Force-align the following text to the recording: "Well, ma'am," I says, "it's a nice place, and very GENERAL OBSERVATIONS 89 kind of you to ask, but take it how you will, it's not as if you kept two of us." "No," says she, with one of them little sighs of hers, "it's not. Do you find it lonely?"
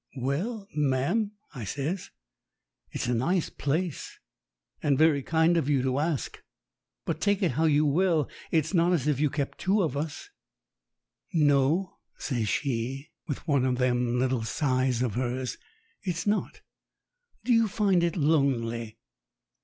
"Well, 0.17 0.67
ma'am," 0.75 1.33
I 1.53 1.63
says, 1.63 2.09
"it's 2.91 3.05
a 3.05 3.13
nice 3.13 3.51
place, 3.51 4.17
and 4.81 4.97
very 4.97 5.21
GENERAL 5.21 5.21
OBSERVATIONS 5.21 5.51
89 5.53 5.53
kind 5.53 5.57
of 5.57 5.69
you 5.69 5.81
to 5.83 5.99
ask, 5.99 6.43
but 7.05 7.21
take 7.21 7.43
it 7.43 7.51
how 7.51 7.65
you 7.65 7.85
will, 7.85 8.27
it's 8.49 8.73
not 8.73 8.93
as 8.93 9.05
if 9.07 9.19
you 9.19 9.29
kept 9.29 9.59
two 9.59 9.83
of 9.83 9.95
us." 9.95 10.31
"No," 11.33 11.99
says 12.17 12.49
she, 12.49 13.11
with 13.27 13.47
one 13.47 13.63
of 13.63 13.77
them 13.77 14.17
little 14.17 14.41
sighs 14.43 15.03
of 15.03 15.13
hers, 15.13 15.59
"it's 16.01 16.25
not. 16.25 16.61
Do 17.43 17.53
you 17.53 17.67
find 17.67 18.01
it 18.03 18.15
lonely?" 18.15 18.97